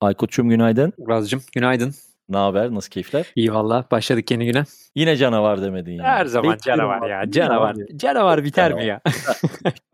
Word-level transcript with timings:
Aykut'cum 0.00 0.48
günaydın. 0.48 0.92
Uraz'cığım 0.98 1.42
günaydın. 1.54 1.94
Ne 2.28 2.36
haber? 2.36 2.74
Nasıl 2.74 2.90
keyifler? 2.90 3.32
İyi 3.36 3.54
valla. 3.54 3.84
Başladık 3.90 4.30
yeni 4.30 4.46
güne. 4.46 4.64
Yine 4.94 5.16
canavar 5.16 5.62
demedin 5.62 5.92
ya. 5.92 6.04
Her 6.04 6.26
zaman 6.26 6.52
Bekliyorum 6.52 6.80
canavar 6.84 7.02
abi. 7.02 7.10
ya. 7.10 7.30
Canavar. 7.30 7.76
Canavar 7.96 8.44
biter 8.44 8.74
mi 8.74 8.86
ya? 8.86 9.00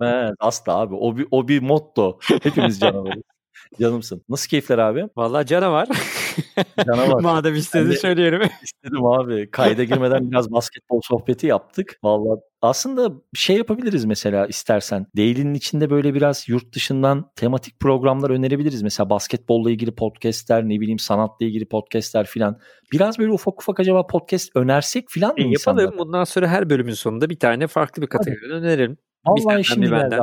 Evet, 0.02 0.34
asla 0.41 0.77
abi. 0.77 0.95
O 0.95 1.16
bir, 1.16 1.27
o 1.30 1.48
bir 1.48 1.62
motto. 1.62 2.18
Hepimiz 2.43 2.80
canavarız. 2.80 3.23
Canımsın. 3.80 4.23
Nasıl 4.29 4.48
keyifler 4.48 4.79
abi? 4.79 5.04
Valla 5.16 5.46
canavar. 5.46 5.88
Canavar. 6.87 7.21
Madem 7.23 7.55
istedi 7.55 7.96
söyleyelim. 7.96 8.43
İstedim 8.62 9.05
abi. 9.07 9.51
Kayda 9.51 9.85
girmeden 9.85 10.31
biraz 10.31 10.53
basketbol 10.53 11.01
sohbeti 11.05 11.46
yaptık. 11.46 11.99
Vallahi 12.03 12.41
aslında 12.62 13.12
şey 13.35 13.57
yapabiliriz 13.57 14.05
mesela 14.05 14.46
istersen. 14.46 15.07
Daily'nin 15.17 15.54
içinde 15.54 15.90
böyle 15.90 16.14
biraz 16.14 16.49
yurt 16.49 16.75
dışından 16.75 17.31
tematik 17.37 17.81
programlar 17.81 18.31
önerebiliriz. 18.31 18.82
Mesela 18.82 19.11
basketbolla 19.11 19.71
ilgili 19.71 19.95
podcastler, 19.95 20.64
ne 20.64 20.81
bileyim 20.81 20.99
sanatla 20.99 21.46
ilgili 21.46 21.68
podcastler 21.68 22.26
filan. 22.26 22.59
Biraz 22.93 23.18
böyle 23.18 23.32
ufak 23.32 23.62
ufak 23.62 23.81
acaba 23.81 24.07
podcast 24.07 24.51
önersek 24.57 25.11
filan 25.11 25.31
mı 25.31 25.40
E, 25.40 25.43
insanlara? 25.43 25.82
yapalım. 25.82 26.07
Bundan 26.07 26.25
sonra 26.25 26.49
her 26.49 26.71
bölümün 26.71 26.93
sonunda 26.93 27.31
bir 27.31 27.39
tane 27.39 27.67
farklı 27.67 28.03
bir 28.03 28.07
kategori 28.07 28.53
önerelim. 28.53 28.96
Vallahi 29.26 29.64
şimdi 29.64 29.90
geldi 29.90 29.93
benden. 29.93 30.21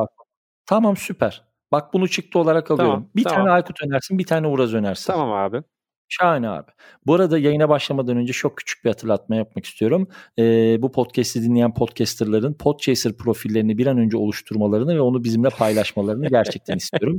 Tamam 0.66 0.98
süper. 0.98 1.50
Bak 1.72 1.94
bunu 1.94 2.08
çıktı 2.08 2.40
olarak 2.40 2.72
alıyorum. 2.72 2.94
Tamam, 2.94 3.10
bir 3.16 3.24
tamam. 3.24 3.40
tane 3.40 3.52
Aykut 3.52 3.84
önersin, 3.84 4.18
bir 4.20 4.26
tane 4.26 4.48
Uraz 4.48 4.74
önersin. 4.74 5.14
Tamam 5.14 5.32
abi. 5.32 5.62
Şahane 6.10 6.50
abi. 6.50 6.72
Bu 7.06 7.14
arada 7.14 7.40
yayına 7.40 7.70
başlamadan 7.70 8.18
önce 8.18 8.34
çok 8.34 8.58
küçük 8.58 8.86
bir 8.86 8.90
hatırlatma 8.90 9.36
yapmak 9.36 9.66
istiyorum. 9.66 10.08
Ee, 10.40 10.82
bu 10.82 10.92
podcast'i 10.92 11.44
dinleyen 11.44 11.74
podcasterların 11.74 12.54
Podchaser 12.54 13.14
profillerini 13.14 13.78
bir 13.78 13.88
an 13.88 13.98
önce 13.98 14.18
oluşturmalarını 14.18 14.96
ve 14.96 15.02
onu 15.02 15.24
bizimle 15.24 15.50
paylaşmalarını 15.50 16.28
gerçekten 16.30 16.78
istiyorum. 16.78 17.18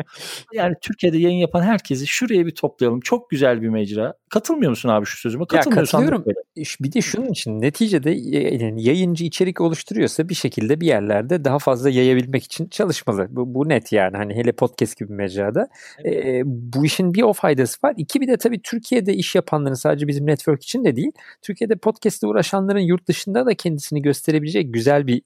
Yani 0.52 0.74
Türkiye'de 0.82 1.18
yayın 1.18 1.38
yapan 1.38 1.62
herkesi 1.62 2.06
şuraya 2.06 2.46
bir 2.46 2.54
toplayalım. 2.54 3.00
Çok 3.00 3.30
güzel 3.30 3.62
bir 3.62 3.68
mecra. 3.68 4.14
Katılmıyor 4.30 4.70
musun 4.70 4.88
abi 4.88 5.06
şu 5.06 5.18
sözüme? 5.18 5.46
Katılmıyorsan 5.46 6.00
da 6.00 6.06
katılıyorum. 6.06 6.44
Bir 6.80 6.92
de 6.92 7.00
şunun 7.00 7.28
için 7.28 7.60
neticede 7.60 8.10
yani 8.10 8.82
yayıncı 8.82 9.24
içerik 9.24 9.60
oluşturuyorsa 9.60 10.28
bir 10.28 10.34
şekilde 10.34 10.80
bir 10.80 10.86
yerlerde 10.86 11.44
daha 11.44 11.58
fazla 11.58 11.90
yayabilmek 11.90 12.44
için 12.44 12.68
çalışmalı. 12.68 13.26
Bu, 13.30 13.54
bu 13.54 13.68
net 13.68 13.92
yani 13.92 14.16
hani 14.16 14.34
hele 14.34 14.52
podcast 14.52 14.98
gibi 14.98 15.12
mecrada. 15.12 15.68
Ee, 16.04 16.42
bu 16.44 16.86
işin 16.86 17.14
bir 17.14 17.22
o 17.22 17.32
faydası 17.32 17.78
var. 17.84 17.94
İki 17.96 18.20
bir 18.20 18.28
de 18.28 18.36
tabii 18.36 18.62
Türkiye'de 18.62 19.14
iş 19.14 19.34
yapanların 19.34 19.74
sadece 19.74 20.08
bizim 20.08 20.26
network 20.26 20.62
için 20.62 20.84
de 20.84 20.96
değil. 20.96 21.12
Türkiye'de 21.42 21.76
podcast 21.76 22.22
ile 22.22 22.28
uğraşanların 22.28 22.80
yurt 22.80 23.08
dışında 23.08 23.46
da 23.46 23.54
kendisini 23.54 24.02
gösterebilecek 24.02 24.74
güzel 24.74 25.06
bir 25.06 25.22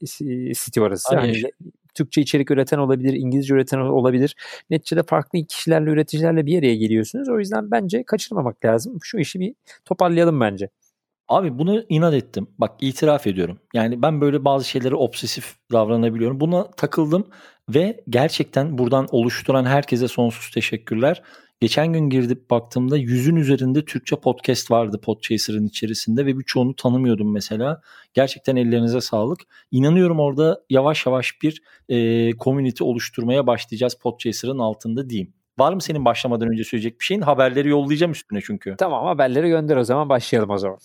site 0.55 0.81
orası. 0.81 1.17
Hani 1.17 1.43
Türkçe 1.95 2.21
içerik 2.21 2.51
üreten 2.51 2.79
olabilir, 2.79 3.15
İngilizce 3.15 3.55
üreten 3.55 3.79
olabilir. 3.79 4.37
Neticede 4.71 5.03
farklı 5.03 5.39
kişilerle, 5.47 5.91
üreticilerle 5.91 6.47
bir 6.47 6.59
araya 6.59 6.75
geliyorsunuz. 6.77 7.29
O 7.29 7.39
yüzden 7.39 7.71
bence 7.71 8.03
kaçırmamak 8.05 8.65
lazım. 8.65 8.99
Şu 9.03 9.19
işi 9.19 9.41
bir 9.41 9.55
toparlayalım 9.85 10.41
bence. 10.41 10.69
Abi 11.29 11.59
bunu 11.59 11.85
inat 11.89 12.15
ettim. 12.15 12.47
Bak 12.59 12.73
itiraf 12.81 13.27
ediyorum. 13.27 13.59
Yani 13.75 14.03
ben 14.03 14.21
böyle 14.21 14.45
bazı 14.45 14.69
şeylere 14.69 14.95
obsesif 14.95 15.57
davranabiliyorum. 15.73 16.41
Buna 16.41 16.71
takıldım 16.71 17.27
ve 17.69 18.05
gerçekten 18.09 18.79
buradan 18.79 19.07
oluşturan 19.11 19.65
herkese 19.65 20.09
sonsuz 20.09 20.51
teşekkürler. 20.51 21.23
Geçen 21.61 21.93
gün 21.93 22.11
girdip 22.11 22.51
baktığımda 22.51 22.97
yüzün 22.97 23.37
üzerinde 23.37 23.85
Türkçe 23.85 24.17
podcast 24.17 24.71
vardı 24.71 25.01
Podchaser'ın 25.01 25.67
içerisinde 25.67 26.27
ve 26.27 26.39
birçoğunu 26.39 26.77
tanımıyordum 26.77 27.33
mesela. 27.33 27.81
Gerçekten 28.15 28.57
ellerinize 28.57 29.01
sağlık. 29.01 29.41
İnanıyorum 29.71 30.21
orada 30.21 30.61
yavaş 30.71 31.07
yavaş 31.07 31.43
bir 31.43 31.63
e, 31.89 32.31
community 32.37 32.85
oluşturmaya 32.85 33.47
başlayacağız 33.47 33.95
Podchaser'ın 33.95 34.59
altında 34.59 35.11
diyeyim. 35.11 35.33
Var 35.59 35.73
mı 35.73 35.81
senin 35.81 36.05
başlamadan 36.05 36.49
önce 36.49 36.65
söyleyecek 36.65 37.01
bir 37.01 37.05
şeyin? 37.05 37.21
Haberleri 37.21 37.69
yollayacağım 37.69 38.13
üstüne 38.13 38.41
çünkü. 38.45 38.75
Tamam 38.79 39.07
haberleri 39.07 39.49
gönder 39.49 39.77
o 39.77 39.85
zaman 39.85 40.09
başlayalım 40.09 40.51
o 40.51 40.59
zaman. 40.59 40.79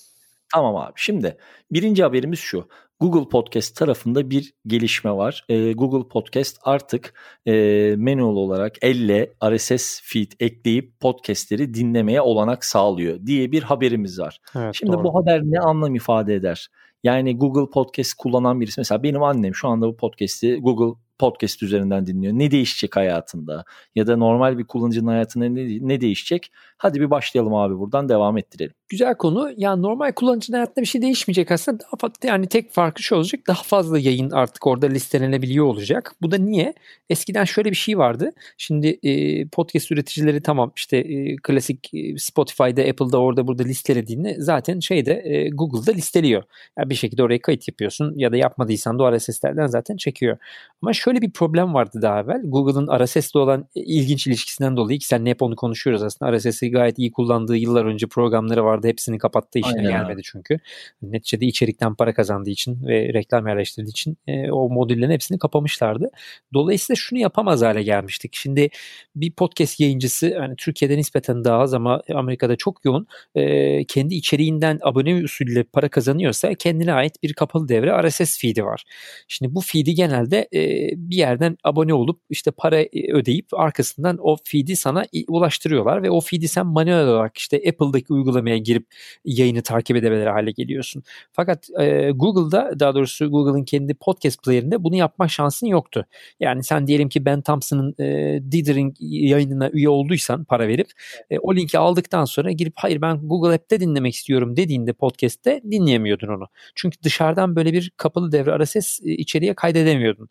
Tamam 0.54 0.76
abi. 0.76 0.94
Şimdi 0.96 1.38
birinci 1.72 2.04
haberimiz 2.04 2.40
şu. 2.40 2.68
Google 3.00 3.30
Podcast 3.30 3.76
tarafında 3.76 4.30
bir 4.30 4.54
gelişme 4.68 5.12
var. 5.12 5.46
Ee, 5.50 5.74
Google 5.74 6.08
Podcast 6.08 6.58
artık 6.64 7.14
e, 7.46 7.52
manuel 7.98 8.36
olarak 8.36 8.76
elle 8.82 9.34
RSS 9.44 10.02
feed 10.04 10.32
ekleyip 10.40 11.00
podcastleri 11.00 11.74
dinlemeye 11.74 12.22
olanak 12.22 12.66
sağlıyor 12.66 13.26
diye 13.26 13.52
bir 13.52 13.64
haberimiz 13.64 14.20
var. 14.20 14.40
Evet, 14.56 14.76
Şimdi 14.76 14.94
doğru. 14.94 15.04
bu 15.04 15.16
haber 15.16 15.42
ne 15.44 15.60
anlam 15.60 15.96
ifade 15.96 16.36
eder? 16.36 16.70
Yani 17.04 17.38
Google 17.38 17.72
Podcast 17.72 18.14
kullanan 18.14 18.62
birisi 18.62 18.80
mesela 18.80 19.04
benim 19.04 19.24
annem 19.24 19.56
şu 19.56 19.68
anda 19.68 19.88
bu 19.88 19.98
podcast'i 19.98 20.56
Google 20.56 21.00
Podcast 21.20 21.64
üzerinden 21.64 22.06
dinliyor. 22.06 22.34
Ne 22.34 22.52
değişecek 22.52 22.96
hayatında? 22.96 23.66
Ya 23.96 24.08
da 24.08 24.18
normal 24.18 24.58
bir 24.58 24.68
kullanıcının 24.68 25.08
hayatında 25.08 25.46
ne, 25.46 25.88
ne 25.88 26.02
değişecek? 26.02 26.52
Hadi 26.78 27.00
bir 27.02 27.10
başlayalım 27.10 27.56
abi 27.56 27.80
buradan 27.80 28.10
devam 28.10 28.38
ettirelim. 28.38 28.74
Güzel 28.90 29.16
konu. 29.16 29.52
Ya 29.58 29.76
normal 29.76 30.12
kullanıcının 30.12 30.58
hayatında 30.58 30.82
bir 30.82 30.86
şey 30.88 31.02
değişmeyecek 31.02 31.52
aslında. 31.52 31.80
Daha 31.80 31.92
fa- 31.92 32.28
yani 32.28 32.48
tek 32.48 32.72
farkı 32.72 33.04
şu 33.04 33.16
olacak. 33.16 33.42
Daha 33.48 33.64
fazla 33.64 34.00
yayın 34.00 34.32
artık 34.32 34.68
orada 34.68 34.88
listelenebiliyor 34.88 35.66
olacak. 35.66 36.16
Bu 36.22 36.32
da 36.32 36.38
niye? 36.38 36.74
Eskiden 37.10 37.44
şöyle 37.44 37.72
bir 37.72 37.76
şey 37.76 37.98
vardı. 37.98 38.32
Şimdi 38.58 39.00
e, 39.04 39.46
podcast 39.48 39.92
üreticileri 39.92 40.42
tamam 40.42 40.72
işte 40.76 40.98
e, 40.98 41.36
klasik 41.36 41.94
e, 41.94 42.18
Spotify'da, 42.18 42.82
Apple'da 42.82 43.18
orada 43.18 43.48
burada 43.48 43.64
listelediğini 43.64 44.36
zaten 44.38 44.80
şeyde 44.80 45.22
e, 45.26 45.50
Google'da 45.50 45.92
listeliyor. 45.92 46.44
Yani 46.78 46.90
bir 46.90 46.96
şekilde 46.96 47.24
oraya 47.24 47.42
kayıt 47.42 47.68
yapıyorsun 47.68 48.14
ya 48.16 48.32
da 48.32 48.38
yapmadıysan 48.38 49.00
da 49.00 49.18
RSS'lerden 49.18 49.68
zaten 49.68 49.98
çekiyor. 49.98 50.38
Ama 50.82 50.94
şöyle 50.94 51.22
bir 51.22 51.32
problem 51.32 51.74
vardı 51.74 52.00
daha 52.02 52.20
evvel. 52.20 52.42
Google'ın 52.44 53.06
RSS'le 53.06 53.36
olan 53.36 53.66
e, 53.76 53.82
ilginç 53.82 54.28
ilişkisinden 54.28 54.78
dolayı 54.78 55.00
ki 55.00 55.08
seninle 55.08 55.30
hep 55.30 55.42
onu 55.42 55.56
konuşuyoruz 55.56 56.04
aslında. 56.04 56.38
RSS'i 56.38 56.72
gayet 56.72 57.00
iyi 57.00 57.12
kullandığı 57.12 57.58
yıllar 57.58 57.86
önce 57.86 58.08
programları 58.08 58.66
vardı. 58.66 58.79
Hepsini 58.88 59.18
kapattı 59.18 59.60
işine 59.60 59.78
Aynen 59.80 59.92
gelmedi 59.92 60.22
çünkü. 60.24 60.60
Neticede 61.02 61.46
içerikten 61.46 61.96
para 61.96 62.14
kazandığı 62.14 62.50
için 62.50 62.88
ve 62.88 63.14
reklam 63.14 63.48
yerleştirdiği 63.48 63.92
için 63.92 64.18
e, 64.28 64.52
o 64.52 64.70
modüllerin 64.70 65.12
hepsini 65.12 65.40
kapamışlardı. 65.40 66.10
Dolayısıyla 66.54 66.96
şunu 66.96 67.20
yapamaz 67.20 67.62
hale 67.62 67.84
gelmiştik. 67.84 68.36
Şimdi 68.36 68.70
bir 69.16 69.32
podcast 69.32 69.80
yayıncısı 69.80 70.40
hani 70.40 70.56
Türkiye'de 70.56 70.98
nispeten 70.98 71.44
daha 71.44 71.60
az 71.60 71.74
ama 71.74 72.02
Amerika'da 72.16 72.56
çok 72.56 72.86
yoğun 72.86 73.08
e, 73.36 73.84
kendi 73.86 74.16
içeriğinden 74.16 74.80
abone 74.84 75.24
usulüyle 75.24 75.64
para 75.64 75.90
kazanıyorsa 75.90 76.54
kendine 76.54 76.94
ait 76.94 77.24
bir 77.24 77.34
kapalı 77.34 77.68
devre 77.68 78.10
RSS 78.10 78.40
feed'i 78.42 78.66
var. 78.66 78.84
Şimdi 79.28 79.56
bu 79.56 79.62
feed'i 79.62 79.94
genelde 79.96 80.48
e, 80.54 80.90
bir 80.96 81.16
yerden 81.16 81.58
abone 81.64 81.94
olup 81.94 82.22
işte 82.30 82.52
para 82.52 82.82
e, 82.82 83.12
ödeyip 83.14 83.46
arkasından 83.54 84.18
o 84.22 84.38
feed'i 84.44 84.76
sana 84.76 85.06
i- 85.16 85.26
ulaştırıyorlar 85.28 86.04
ve 86.04 86.12
o 86.12 86.22
feed'i 86.22 86.48
sen 86.48 86.66
manuel 86.68 87.08
olarak 87.08 87.38
işte 87.38 87.58
Apple'daki 87.58 88.14
uygulamaya 88.14 88.58
girip 88.70 88.86
yayını 89.26 89.62
takip 89.62 89.98
edebilir 89.98 90.28
hale 90.28 90.52
geliyorsun. 90.52 91.04
Fakat 91.32 91.70
e, 91.80 92.12
Google'da 92.12 92.80
daha 92.80 92.96
doğrusu 92.96 93.32
Google'ın 93.32 93.64
kendi 93.64 93.94
podcast 93.94 94.44
player'inde 94.44 94.84
bunu 94.84 94.96
yapma 94.96 95.28
şansın 95.28 95.68
yoktu. 95.68 96.06
Yani 96.40 96.64
sen 96.64 96.88
diyelim 96.88 97.10
ki 97.10 97.26
Ben 97.26 97.42
Thompson'ın 97.42 97.96
e, 98.00 98.40
Dithering 98.52 98.96
yayınına 99.00 99.70
üye 99.70 99.90
olduysan 99.90 100.44
para 100.44 100.68
verip 100.68 100.88
e, 101.30 101.40
o 101.40 101.56
linki 101.56 101.78
aldıktan 101.80 102.26
sonra 102.26 102.52
girip 102.52 102.74
hayır 102.76 103.02
ben 103.02 103.28
Google 103.28 103.56
App'te 103.56 103.80
dinlemek 103.80 104.16
istiyorum 104.16 104.58
dediğinde 104.58 104.94
podcast'te 104.94 105.62
dinleyemiyordun 105.72 106.28
onu. 106.28 106.48
Çünkü 106.76 106.98
dışarıdan 107.04 107.56
böyle 107.56 107.74
bir 107.74 107.92
kapalı 107.98 108.32
devre 108.32 108.64
RSS 108.64 109.00
içeriye 109.04 109.54
kaydedemiyordun. 109.54 110.30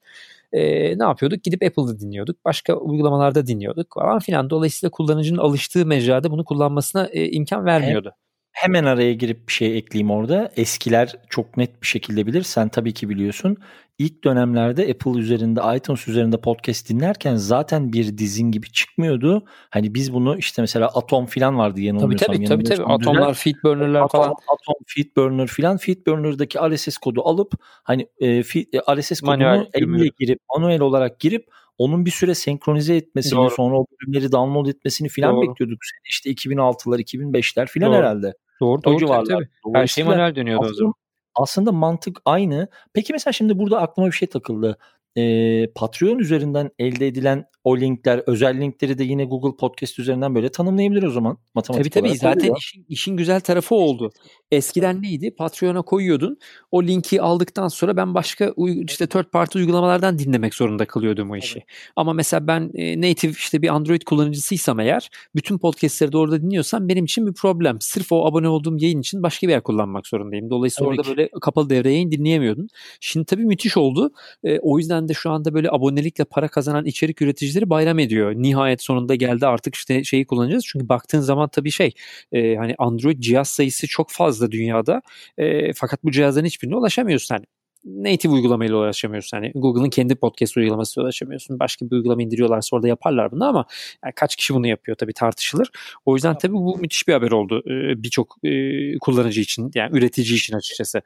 E, 0.53 0.62
ne 0.99 1.03
yapıyorduk? 1.03 1.43
Gidip 1.43 1.62
Apple'da 1.62 2.00
dinliyorduk. 2.00 2.44
Başka 2.44 2.75
uygulamalarda 2.75 3.47
dinliyorduk 3.47 3.94
falan 3.94 4.19
filan. 4.19 4.50
Dolayısıyla 4.50 4.91
kullanıcının 4.91 5.38
alıştığı 5.38 5.87
mecrada 5.87 6.31
bunu 6.31 6.44
kullanmasına 6.44 7.06
e, 7.06 7.31
imkan 7.31 7.65
vermiyordu. 7.65 8.15
Hemen 8.53 8.84
araya 8.84 9.12
girip 9.12 9.48
bir 9.48 9.53
şey 9.53 9.78
ekleyeyim 9.78 10.10
orada. 10.10 10.53
Eskiler 10.56 11.16
çok 11.28 11.56
net 11.56 11.82
bir 11.82 11.86
şekilde 11.86 12.26
bilir. 12.26 12.42
Sen 12.42 12.69
tabii 12.69 12.94
ki 12.94 13.09
biliyorsun. 13.09 13.56
İlk 13.98 14.25
dönemlerde 14.25 14.82
Apple 14.90 15.20
üzerinde, 15.20 15.61
iTunes 15.76 16.08
üzerinde 16.08 16.40
podcast 16.40 16.88
dinlerken 16.88 17.37
zaten 17.37 17.93
bir 17.93 18.19
dizin 18.19 18.50
gibi 18.50 18.73
çıkmıyordu. 18.73 19.44
Hani 19.70 19.94
biz 19.94 20.12
bunu 20.12 20.38
işte 20.38 20.62
mesela 20.62 20.87
Atom 20.88 21.26
falan 21.26 21.58
vardı 21.58 21.75
Tabii 21.75 21.84
yanılmıyorsam. 21.84 22.26
tabii 22.34 22.44
tabii 22.44 22.64
tabii. 22.64 22.81
yanılmıyorsam 22.81 23.12
Atomlar, 23.12 23.34
feedburner'lar 23.34 24.00
Atom, 24.00 24.20
falan. 24.20 24.31
Atom, 24.31 24.75
Feedburner 24.87 25.46
filan. 25.46 25.76
Feedburner'daki 25.76 26.58
RSS 26.58 26.96
kodu 26.96 27.23
alıp 27.25 27.52
hani 27.84 28.08
e, 28.20 28.43
feed, 28.43 28.67
RSS 28.99 29.20
kodunu 29.20 29.37
Manuel 29.37 29.67
elle 29.75 30.11
girip 30.19 30.38
manuel 30.56 30.81
olarak 30.81 31.20
girip 31.20 31.46
onun 31.78 32.06
bir 32.06 32.10
süre 32.10 32.34
senkronize 32.34 32.96
etmesini 32.96 33.38
Doğru. 33.38 33.50
sonra 33.50 33.76
o 33.78 33.86
bölümleri 33.92 34.32
download 34.32 34.66
etmesini 34.66 35.08
filan 35.08 35.36
Doğru. 35.36 35.50
bekliyorduk. 35.50 35.78
İşte 36.04 36.30
2006'lar 36.30 37.00
2005'ler 37.00 37.66
filan 37.66 37.90
Doğru. 37.90 37.98
herhalde. 37.98 38.34
Doğru 38.60 38.78
O 38.78 38.82
doğru 38.82 38.82
tabii, 38.82 38.98
civarlar. 38.98 39.26
tabii. 39.64 39.78
Her 39.78 39.86
şey 39.86 40.04
manuel 40.04 40.34
dönüyordu 40.34 40.60
o 40.60 40.64
aslında, 40.64 40.78
zaman. 40.78 40.94
aslında 41.34 41.72
mantık 41.72 42.20
aynı. 42.25 42.69
Peki 42.94 43.12
mesela 43.12 43.32
şimdi 43.32 43.58
burada 43.58 43.80
aklıma 43.80 44.06
bir 44.06 44.12
şey 44.12 44.28
takıldı. 44.28 44.78
E, 45.19 45.67
Patreon 45.75 46.19
üzerinden 46.19 46.70
elde 46.79 47.06
edilen 47.06 47.44
o 47.65 47.79
linkler, 47.79 48.23
özel 48.26 48.61
linkleri 48.61 48.99
de 48.99 49.05
yine 49.05 49.25
Google 49.25 49.56
Podcast 49.56 49.99
üzerinden 49.99 50.35
böyle 50.35 50.49
tanımlayabilir 50.49 51.03
o 51.03 51.11
zaman. 51.11 51.38
Matematik 51.55 51.93
tabii 51.93 52.09
tabii 52.09 52.19
zaten 52.19 52.55
işin, 52.59 52.87
işin 52.88 53.17
güzel 53.17 53.41
tarafı 53.41 53.75
oldu. 53.75 54.11
Eskiden 54.50 55.03
neydi? 55.03 55.35
Patreon'a 55.38 55.82
koyuyordun. 55.82 56.38
O 56.70 56.82
linki 56.82 57.23
aldıktan 57.23 57.69
sonra 57.69 57.97
ben 57.97 58.15
başka 58.15 58.55
işte 58.88 59.06
third 59.06 59.25
party 59.25 59.59
uygulamalardan 59.59 60.19
dinlemek 60.19 60.55
zorunda 60.55 60.85
kalıyordum 60.85 61.31
o 61.31 61.37
işi. 61.37 61.59
Evet. 61.59 61.69
Ama 61.97 62.12
mesela 62.12 62.47
ben 62.47 62.71
e, 62.75 63.00
native 63.00 63.32
işte 63.32 63.62
bir 63.62 63.69
Android 63.69 64.03
kullanıcısıysam 64.03 64.81
eğer 64.81 65.11
bütün 65.35 65.59
podcastleri 65.59 66.12
de 66.12 66.19
orada 66.19 66.43
dinliyorsam 66.43 66.88
benim 66.88 67.05
için 67.05 67.26
bir 67.26 67.32
problem. 67.32 67.76
Sırf 67.81 68.12
o 68.12 68.26
abone 68.26 68.49
olduğum 68.49 68.76
yayın 68.79 69.00
için 69.00 69.23
başka 69.23 69.47
bir 69.47 69.53
yer 69.53 69.62
kullanmak 69.62 70.06
zorundayım. 70.06 70.50
Dolayısıyla 70.50 70.91
tabii 70.91 71.00
orada 71.00 71.11
ki. 71.11 71.17
böyle 71.17 71.31
kapalı 71.41 71.71
devre 71.71 71.93
yayın 71.93 72.12
dinleyemiyordun. 72.12 72.69
Şimdi 73.00 73.26
tabii 73.26 73.44
müthiş 73.44 73.76
oldu. 73.76 74.11
E, 74.44 74.59
o 74.59 74.79
yüzden 74.79 75.07
de 75.08 75.14
şu 75.14 75.31
anda 75.31 75.55
böyle 75.55 75.70
abonelikle 75.70 76.25
para 76.25 76.49
kazanan 76.49 76.84
içerik 76.84 77.22
üreticileri 77.22 77.70
bayram 77.70 77.99
ediyor. 77.99 78.34
Nihayet 78.34 78.82
sonunda 78.82 79.14
geldi 79.14 79.46
artık 79.46 79.75
işte 79.75 80.05
şeyi 80.05 80.26
kullanacağız. 80.26 80.64
Çünkü 80.66 80.88
baktığın 80.88 81.20
zaman 81.20 81.49
tabii 81.49 81.70
şey 81.70 81.93
e, 82.32 82.56
hani 82.56 82.75
Android 82.78 83.20
cihaz 83.20 83.49
sayısı 83.49 83.87
çok 83.87 84.10
fazla 84.10 84.50
dünyada. 84.50 85.02
E, 85.38 85.72
fakat 85.72 86.05
bu 86.05 86.10
cihazların 86.10 86.46
hiçbirine 86.46 86.76
ulaşamıyorsun. 86.76 87.34
Hani 87.34 87.44
native 87.84 88.32
uygulamayla 88.32 88.76
ulaşamıyorsun. 88.76 89.37
Hani 89.37 89.52
Google'ın 89.55 89.90
kendi 89.90 90.14
podcast 90.14 90.56
uygulamasıyla 90.56 91.05
ulaşamıyorsun. 91.05 91.58
Başka 91.58 91.87
bir 91.87 91.96
uygulama 91.96 92.22
indiriyorlarsa 92.22 92.76
orada 92.76 92.88
yaparlar 92.88 93.31
bunu 93.31 93.44
ama 93.44 93.64
yani 94.04 94.12
kaç 94.16 94.37
kişi 94.37 94.54
bunu 94.54 94.66
yapıyor 94.66 94.96
tabii 94.96 95.12
tartışılır. 95.12 95.70
O 96.06 96.14
yüzden 96.14 96.38
tabii 96.38 96.52
bu 96.52 96.78
müthiş 96.78 97.08
bir 97.08 97.12
haber 97.12 97.31
oldu 97.31 97.62
e, 97.66 98.02
birçok 98.02 98.37
e, 98.44 98.50
kullanıcı 98.99 99.40
için 99.40 99.70
yani 99.75 99.99
üretici 99.99 100.37
için 100.37 100.56
açıkçası. 100.56 101.02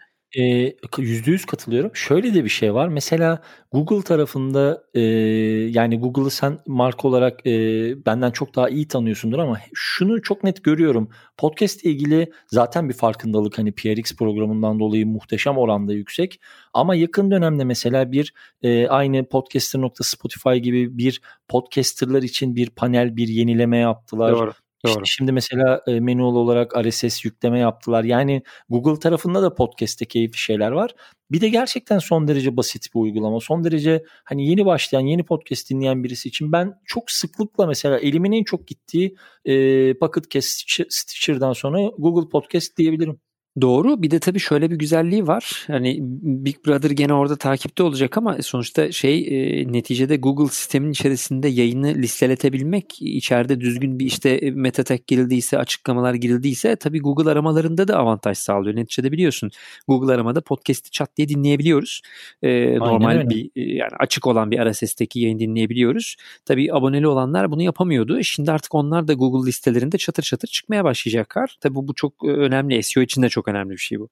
Yüzde 0.99 1.31
yüz 1.31 1.45
katılıyorum. 1.45 1.91
Şöyle 1.95 2.35
de 2.35 2.45
bir 2.45 2.49
şey 2.49 2.75
var. 2.75 2.89
Mesela 2.89 3.43
Google 3.73 4.03
tarafında 4.03 4.85
e, 4.95 5.01
yani 5.71 5.99
Google'ı 5.99 6.31
sen 6.31 6.59
marka 6.67 7.09
olarak 7.09 7.47
e, 7.47 7.53
benden 8.07 8.31
çok 8.31 8.57
daha 8.57 8.69
iyi 8.69 8.89
tanıyorsundur 8.89 9.39
ama 9.39 9.59
şunu 9.75 10.23
çok 10.23 10.45
net 10.45 10.65
görüyorum. 10.65 11.09
Podcast 11.37 11.85
ile 11.85 11.93
ilgili 11.93 12.33
zaten 12.47 12.89
bir 12.89 12.95
farkındalık 12.95 13.59
hani 13.59 13.73
PRX 13.73 14.17
programından 14.17 14.81
dolayı 14.81 15.07
muhteşem 15.07 15.59
oranda 15.59 15.93
yüksek. 15.93 16.41
Ama 16.73 16.95
yakın 16.95 17.31
dönemde 17.31 17.65
mesela 17.65 18.13
bir 18.13 18.35
e, 18.63 18.89
aynı 18.89 19.29
podcaster.spotify 19.29 20.55
gibi 20.55 20.99
bir 20.99 21.21
podcasterlar 21.49 22.23
için 22.23 22.57
bir 22.57 22.71
panel 22.71 23.17
bir 23.17 23.29
yenileme 23.29 23.79
yaptılar. 23.79 24.33
Doğru. 24.33 24.53
Doğru. 24.85 25.03
İşte 25.05 25.05
şimdi 25.05 25.33
mesela 25.33 25.83
e, 25.87 26.01
manual 26.01 26.37
olarak 26.37 26.73
RSS 26.87 27.25
yükleme 27.25 27.59
yaptılar. 27.59 28.05
Yani 28.05 28.43
Google 28.69 29.01
tarafında 29.01 29.43
da 29.43 29.55
podcast'te 29.55 30.05
keyifli 30.05 30.39
şeyler 30.39 30.71
var. 30.71 30.95
Bir 31.31 31.41
de 31.41 31.49
gerçekten 31.49 31.99
son 31.99 32.29
derece 32.29 32.57
basit 32.57 32.95
bir 32.95 33.01
uygulama. 33.01 33.41
Son 33.41 33.65
derece 33.65 34.05
hani 34.25 34.47
yeni 34.47 34.67
başlayan, 34.67 35.01
yeni 35.01 35.25
podcast 35.25 35.71
dinleyen 35.71 36.05
birisi 36.05 36.29
için 36.29 36.53
ben 36.53 36.75
çok 36.85 37.11
sıklıkla 37.11 37.67
mesela 37.67 37.99
elimin 37.99 38.33
en 38.33 38.45
çok 38.45 38.69
gittiği 38.69 39.17
e, 39.45 39.95
Pocket 39.99 40.31
Cast 40.31 40.71
Stitcher'dan 40.89 41.53
sonra 41.53 41.79
Google 41.99 42.29
Podcast 42.29 42.77
diyebilirim. 42.77 43.21
Doğru. 43.61 44.03
Bir 44.03 44.11
de 44.11 44.19
tabii 44.21 44.39
şöyle 44.41 44.71
bir 44.71 44.77
güzelliği 44.77 45.27
var. 45.27 45.65
Hani 45.67 45.99
Big 46.23 46.57
Brother 46.67 46.91
gene 46.91 47.15
orada 47.15 47.37
takipte 47.37 47.83
olacak 47.83 48.19
ama 48.19 48.37
sonuçta 48.43 48.93
şey 48.93 49.19
e, 49.19 49.73
neticede 49.73 50.17
Google 50.17 50.49
sistemin 50.49 50.91
içerisinde 50.91 51.49
yayını 51.49 51.95
listeletebilmek, 51.95 53.03
içeride 53.03 53.61
düzgün 53.61 53.99
bir 53.99 54.07
işte 54.07 54.31
e, 54.31 54.51
meta 54.51 54.85
tag 54.85 55.01
girildiyse, 55.07 55.59
açıklamalar 55.59 56.15
girildiyse 56.15 56.77
tabii 56.77 57.01
Google 57.01 57.31
aramalarında 57.31 57.89
da 57.89 57.97
avantaj 57.99 58.39
sağlıyor. 58.39 58.77
Neticede 58.77 59.13
biliyorsun 59.13 59.51
Google 59.89 60.15
aramada 60.15 60.41
podcast'i 60.41 60.91
çat 60.91 61.17
diye 61.17 61.29
dinleyebiliyoruz. 61.29 62.01
E, 62.43 62.79
normal 62.79 63.17
öyle. 63.17 63.31
bir 63.31 63.51
e, 63.57 63.61
yani 63.61 63.93
açık 63.99 64.27
olan 64.27 64.51
bir 64.51 64.71
RSS'teki 64.71 65.21
yayın 65.21 65.39
dinleyebiliyoruz. 65.39 66.17
Tabii 66.45 66.75
aboneli 66.75 67.07
olanlar 67.07 67.51
bunu 67.51 67.63
yapamıyordu. 67.63 68.23
Şimdi 68.23 68.53
artık 68.53 68.75
onlar 68.75 69.09
da 69.09 69.13
Google 69.13 69.49
listelerinde 69.49 69.99
çatır 69.99 70.23
çatır 70.23 70.49
çıkmaya 70.49 70.85
başlayacaklar. 70.85 71.57
Tabii 71.61 71.75
bu 71.75 71.95
çok 71.95 72.13
e, 72.25 72.27
önemli. 72.27 72.83
SEO 72.83 73.03
için 73.03 73.23
de 73.23 73.29
çok 73.29 73.42
çok 73.43 73.49
önemli 73.49 73.71
bir 73.71 73.77
şey 73.77 74.01
bu. 74.01 74.09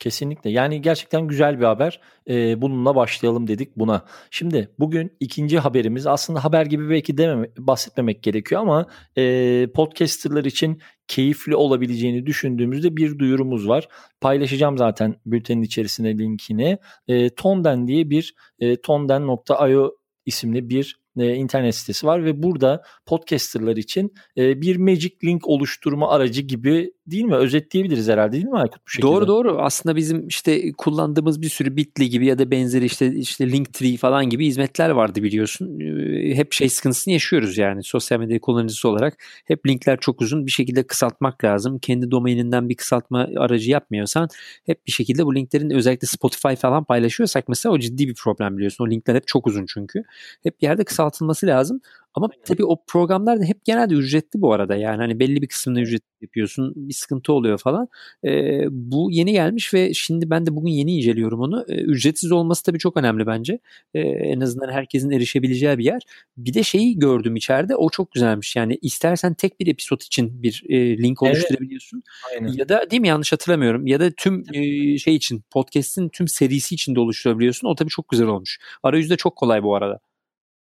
Kesinlikle. 0.00 0.50
Yani 0.50 0.82
gerçekten 0.82 1.28
güzel 1.28 1.58
bir 1.60 1.64
haber. 1.64 2.00
Ee, 2.28 2.62
bununla 2.62 2.94
başlayalım 2.96 3.48
dedik 3.48 3.76
buna. 3.76 4.04
Şimdi 4.30 4.68
bugün 4.78 5.16
ikinci 5.20 5.58
haberimiz 5.58 6.06
aslında 6.06 6.44
haber 6.44 6.66
gibi 6.66 6.90
belki 6.90 7.18
dememe, 7.18 7.50
bahsetmemek 7.58 8.22
gerekiyor 8.22 8.60
ama 8.60 8.86
e, 9.16 9.66
podcasterlar 9.74 10.44
için 10.44 10.80
keyifli 11.08 11.56
olabileceğini 11.56 12.26
düşündüğümüzde 12.26 12.96
bir 12.96 13.18
duyurumuz 13.18 13.68
var. 13.68 13.88
Paylaşacağım 14.20 14.78
zaten 14.78 15.14
bültenin 15.26 15.62
içerisine 15.62 16.18
linkini. 16.18 16.78
E, 17.08 17.34
Tonden 17.34 17.86
diye 17.86 18.10
bir 18.10 18.34
e, 18.58 18.80
tonden.io 18.80 19.90
isimli 20.26 20.68
bir 20.70 21.00
e, 21.18 21.34
internet 21.34 21.74
sitesi 21.74 22.06
var 22.06 22.24
ve 22.24 22.42
burada 22.42 22.82
podcasterlar 23.06 23.76
için 23.76 24.14
e, 24.36 24.60
bir 24.60 24.76
Magic 24.76 25.16
Link 25.24 25.48
oluşturma 25.48 26.10
aracı 26.10 26.42
gibi 26.42 26.92
değil 27.10 27.24
mi? 27.24 27.34
Özetleyebiliriz 27.34 28.08
herhalde 28.08 28.32
değil 28.32 28.44
mi 28.44 28.58
Aykut 28.58 28.86
bu 28.86 28.90
şekilde? 28.90 29.12
Doğru 29.12 29.28
doğru. 29.28 29.58
Aslında 29.58 29.96
bizim 29.96 30.28
işte 30.28 30.72
kullandığımız 30.72 31.42
bir 31.42 31.48
sürü 31.48 31.76
Bitly 31.76 32.08
gibi 32.08 32.26
ya 32.26 32.38
da 32.38 32.50
benzeri 32.50 32.84
işte 32.84 33.14
işte 33.14 33.52
Linktree 33.52 33.96
falan 33.96 34.30
gibi 34.30 34.46
hizmetler 34.46 34.90
vardı 34.90 35.22
biliyorsun. 35.22 35.80
E, 35.80 36.34
hep 36.34 36.52
şey 36.52 36.68
sıkıntısını 36.68 37.14
yaşıyoruz 37.14 37.58
yani 37.58 37.82
sosyal 37.82 38.18
medya 38.18 38.40
kullanıcısı 38.40 38.88
olarak. 38.88 39.14
Hep 39.44 39.66
linkler 39.66 40.00
çok 40.00 40.22
uzun 40.22 40.46
bir 40.46 40.50
şekilde 40.50 40.82
kısaltmak 40.82 41.44
lazım. 41.44 41.78
Kendi 41.78 42.10
domaininden 42.10 42.68
bir 42.68 42.74
kısaltma 42.74 43.28
aracı 43.36 43.70
yapmıyorsan 43.70 44.28
hep 44.66 44.86
bir 44.86 44.92
şekilde 44.92 45.26
bu 45.26 45.34
linklerin 45.34 45.70
özellikle 45.70 46.06
Spotify 46.06 46.54
falan 46.54 46.84
paylaşıyorsak 46.84 47.48
mesela 47.48 47.72
o 47.72 47.78
ciddi 47.78 48.08
bir 48.08 48.14
problem 48.14 48.56
biliyorsun. 48.56 48.84
O 48.84 48.90
linkler 48.90 49.14
hep 49.14 49.26
çok 49.26 49.46
uzun 49.46 49.66
çünkü. 49.66 50.02
Hep 50.42 50.60
bir 50.60 50.66
yerde 50.66 50.84
kısaltılması 50.84 51.46
lazım. 51.46 51.80
Ama 52.14 52.28
tabii 52.44 52.64
o 52.64 52.84
programlar 52.86 53.40
da 53.40 53.44
hep 53.44 53.64
genelde 53.64 53.94
ücretli 53.94 54.40
bu 54.40 54.52
arada. 54.52 54.76
Yani 54.76 54.96
hani 54.96 55.18
belli 55.18 55.42
bir 55.42 55.46
kısmını 55.46 55.80
ücretli 55.80 56.10
yapıyorsun. 56.20 56.72
Bir 56.76 56.94
sıkıntı 56.94 57.32
oluyor 57.32 57.58
falan. 57.58 57.88
E, 58.24 58.62
bu 58.70 59.08
yeni 59.10 59.32
gelmiş 59.32 59.74
ve 59.74 59.94
şimdi 59.94 60.30
ben 60.30 60.46
de 60.46 60.56
bugün 60.56 60.70
yeni 60.70 60.96
inceliyorum 60.96 61.40
onu. 61.40 61.64
E, 61.68 61.74
ücretsiz 61.74 62.32
olması 62.32 62.62
tabii 62.62 62.78
çok 62.78 62.96
önemli 62.96 63.26
bence. 63.26 63.58
E, 63.94 64.00
en 64.00 64.40
azından 64.40 64.72
herkesin 64.72 65.10
erişebileceği 65.10 65.78
bir 65.78 65.84
yer. 65.84 66.02
Bir 66.36 66.54
de 66.54 66.62
şeyi 66.62 66.98
gördüm 66.98 67.36
içeride. 67.36 67.76
O 67.76 67.90
çok 67.90 68.12
güzelmiş. 68.12 68.56
Yani 68.56 68.78
istersen 68.82 69.34
tek 69.34 69.60
bir 69.60 69.66
episod 69.66 70.00
için 70.00 70.42
bir 70.42 70.62
e, 70.68 70.98
link 70.98 71.22
oluşturabiliyorsun. 71.22 72.02
Evet. 72.40 72.58
Ya 72.58 72.68
da 72.68 72.90
değil 72.90 73.00
mi 73.00 73.08
yanlış 73.08 73.32
hatırlamıyorum. 73.32 73.86
Ya 73.86 74.00
da 74.00 74.10
tüm 74.10 74.44
e, 74.52 74.98
şey 74.98 75.14
için 75.14 75.42
podcast'in 75.50 76.08
tüm 76.08 76.28
serisi 76.28 76.74
için 76.74 76.94
de 76.94 77.00
oluşturabiliyorsun. 77.00 77.68
O 77.68 77.74
tabii 77.74 77.90
çok 77.90 78.08
güzel 78.08 78.26
olmuş. 78.26 78.58
Arayüzde 78.82 79.16
çok 79.16 79.36
kolay 79.36 79.62
bu 79.62 79.74
arada. 79.74 80.00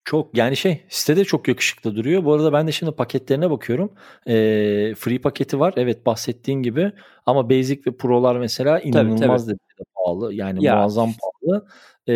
Çok 0.05 0.37
yani 0.37 0.57
şey 0.57 0.85
sitede 0.89 1.25
çok 1.25 1.47
yakışıklı 1.47 1.95
duruyor. 1.95 2.25
Bu 2.25 2.33
arada 2.33 2.53
ben 2.53 2.67
de 2.67 2.71
şimdi 2.71 2.91
paketlerine 2.91 3.51
bakıyorum. 3.51 3.93
Ee, 4.27 4.93
free 4.97 5.21
paketi 5.21 5.59
var. 5.59 5.73
Evet 5.77 6.05
bahsettiğin 6.05 6.63
gibi. 6.63 6.91
Ama 7.25 7.49
Basic 7.49 7.81
ve 7.87 7.97
Pro'lar 7.97 8.35
mesela 8.35 8.79
inanılmaz 8.79 9.45
tabii, 9.45 9.57
tabii. 9.77 9.87
pahalı. 9.95 10.33
Yani 10.33 10.65
ya. 10.65 10.75
muazzam 10.75 11.09
pahalı. 11.13 11.67
Ee, 12.07 12.13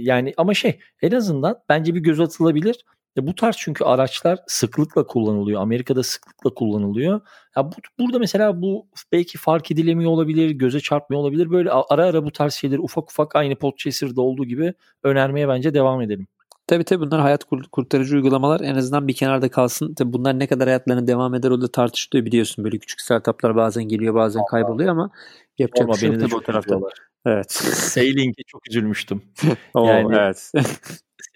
yani 0.00 0.34
ama 0.36 0.54
şey 0.54 0.78
en 1.02 1.10
azından 1.10 1.62
bence 1.68 1.94
bir 1.94 2.00
göz 2.00 2.20
atılabilir. 2.20 2.84
E 3.18 3.26
bu 3.26 3.34
tarz 3.34 3.56
çünkü 3.58 3.84
araçlar 3.84 4.38
sıklıkla 4.46 5.06
kullanılıyor. 5.06 5.62
Amerika'da 5.62 6.02
sıklıkla 6.02 6.54
kullanılıyor. 6.54 7.20
Ya 7.56 7.64
bu, 7.64 7.74
burada 7.98 8.18
mesela 8.18 8.62
bu 8.62 8.86
belki 9.12 9.38
fark 9.38 9.70
edilemiyor 9.70 10.10
olabilir, 10.10 10.50
göze 10.50 10.80
çarpmıyor 10.80 11.22
olabilir. 11.22 11.50
Böyle 11.50 11.70
ara 11.70 12.04
ara 12.06 12.24
bu 12.24 12.32
tarz 12.32 12.54
şeyleri 12.54 12.80
ufak 12.80 13.10
ufak 13.10 13.36
aynı 13.36 13.56
Podchaser'da 13.56 14.22
olduğu 14.22 14.44
gibi 14.44 14.74
önermeye 15.02 15.48
bence 15.48 15.74
devam 15.74 16.02
edelim. 16.02 16.26
Tabii 16.68 16.84
tabii 16.84 17.06
bunlar 17.06 17.20
hayat 17.20 17.44
kurtarıcı 17.72 18.14
uygulamalar 18.16 18.60
en 18.60 18.74
azından 18.74 19.08
bir 19.08 19.14
kenarda 19.14 19.48
kalsın. 19.48 19.94
Tabii 19.94 20.12
bunlar 20.12 20.38
ne 20.38 20.46
kadar 20.46 20.68
hayatlarına 20.68 21.06
devam 21.06 21.34
eder 21.34 21.50
o 21.50 21.60
da 21.60 21.68
tartışılıyor 21.72 22.26
biliyorsun. 22.26 22.64
Böyle 22.64 22.78
küçük 22.78 23.00
startuplar 23.00 23.56
bazen 23.56 23.84
geliyor 23.84 24.14
bazen 24.14 24.42
kayboluyor 24.50 24.90
ama 24.90 25.10
yapacak 25.58 25.84
ama 25.84 25.94
bir 25.94 25.98
şey 25.98 26.12
yok 26.12 26.30
bu 26.32 26.42
tarafta. 26.42 26.78
Evet. 27.26 27.52
Sailing'e 27.72 28.42
çok 28.46 28.68
üzülmüştüm. 28.70 29.22
Oo, 29.74 29.86
yani, 29.86 30.16
evet. 30.16 30.52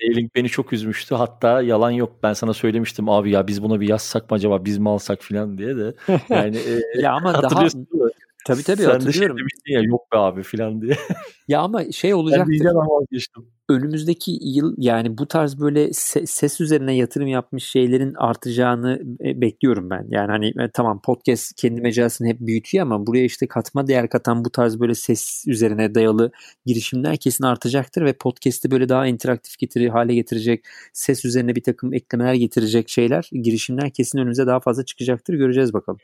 Sailing 0.00 0.34
beni 0.34 0.48
çok 0.48 0.72
üzmüştü. 0.72 1.14
Hatta 1.14 1.62
yalan 1.62 1.90
yok. 1.90 2.12
Ben 2.22 2.32
sana 2.32 2.52
söylemiştim 2.52 3.08
abi 3.08 3.30
ya 3.30 3.46
biz 3.46 3.62
buna 3.62 3.80
bir 3.80 3.88
yazsak 3.88 4.30
mı 4.30 4.36
acaba 4.36 4.64
biz 4.64 4.78
mi 4.78 4.88
alsak 4.88 5.22
filan 5.22 5.58
diye 5.58 5.76
de. 5.76 5.94
Yani 6.28 6.56
e, 6.56 7.00
ya 7.00 7.12
ama 7.12 7.42
daha 7.42 7.68
Tabii 8.46 8.62
tabii 8.62 8.82
Sen 8.82 8.90
hatırlıyorum. 8.90 9.36
de 9.36 9.40
şey 9.66 9.74
ya 9.74 9.82
yok 9.82 10.12
be 10.12 10.16
abi 10.18 10.42
filan 10.42 10.82
diye. 10.82 10.96
ya 11.48 11.60
ama 11.60 11.92
şey 11.92 12.14
olacaktır. 12.14 12.64
Ben 12.64 12.74
vazgeçtim. 12.74 13.46
Önümüzdeki 13.68 14.38
yıl 14.40 14.74
yani 14.78 15.18
bu 15.18 15.28
tarz 15.28 15.60
böyle 15.60 15.92
ses 15.92 16.60
üzerine 16.60 16.96
yatırım 16.96 17.26
yapmış 17.26 17.64
şeylerin 17.64 18.14
artacağını 18.14 19.02
e, 19.24 19.40
bekliyorum 19.40 19.90
ben. 19.90 20.06
Yani 20.08 20.30
hani 20.30 20.46
e, 20.46 20.70
tamam 20.74 21.00
podcast 21.02 21.56
kendi 21.56 21.80
mecrasını 21.80 22.28
hep 22.28 22.40
büyütüyor 22.40 22.82
ama 22.82 23.06
buraya 23.06 23.24
işte 23.24 23.46
katma 23.46 23.86
değer 23.86 24.08
katan 24.08 24.44
bu 24.44 24.50
tarz 24.50 24.80
böyle 24.80 24.94
ses 24.94 25.44
üzerine 25.46 25.94
dayalı 25.94 26.32
girişimler 26.66 27.16
kesin 27.16 27.44
artacaktır 27.44 28.04
ve 28.04 28.12
podcast'i 28.12 28.70
böyle 28.70 28.88
daha 28.88 29.06
interaktif 29.06 29.58
getirir, 29.58 29.88
hale 29.88 30.14
getirecek, 30.14 30.64
ses 30.92 31.24
üzerine 31.24 31.56
bir 31.56 31.62
takım 31.62 31.94
eklemeler 31.94 32.34
getirecek 32.34 32.88
şeyler, 32.88 33.30
girişimler 33.32 33.90
kesin 33.90 34.18
önümüze 34.18 34.46
daha 34.46 34.60
fazla 34.60 34.84
çıkacaktır. 34.84 35.34
Göreceğiz 35.34 35.72
bakalım. 35.72 36.00